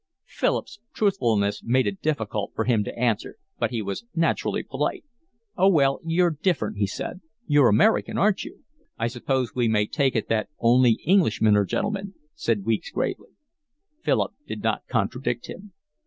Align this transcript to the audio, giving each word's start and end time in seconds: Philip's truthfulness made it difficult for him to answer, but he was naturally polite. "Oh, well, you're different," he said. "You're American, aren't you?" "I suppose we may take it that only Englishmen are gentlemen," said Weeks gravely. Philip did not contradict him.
Philip's 0.25 0.79
truthfulness 0.95 1.61
made 1.63 1.85
it 1.85 2.01
difficult 2.01 2.53
for 2.55 2.65
him 2.65 2.83
to 2.85 2.97
answer, 2.99 3.35
but 3.59 3.69
he 3.69 3.83
was 3.83 4.03
naturally 4.15 4.63
polite. 4.63 5.05
"Oh, 5.55 5.69
well, 5.69 5.99
you're 6.03 6.31
different," 6.41 6.77
he 6.77 6.87
said. 6.87 7.21
"You're 7.45 7.67
American, 7.69 8.17
aren't 8.17 8.43
you?" 8.43 8.63
"I 8.97 9.05
suppose 9.05 9.53
we 9.53 9.67
may 9.67 9.85
take 9.85 10.15
it 10.15 10.27
that 10.29 10.49
only 10.57 10.99
Englishmen 11.05 11.55
are 11.55 11.65
gentlemen," 11.65 12.15
said 12.33 12.65
Weeks 12.65 12.89
gravely. 12.89 13.29
Philip 14.01 14.33
did 14.47 14.63
not 14.63 14.87
contradict 14.87 15.45
him. 15.45 15.71